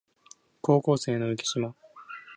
[0.61, 1.75] 高校生の浮島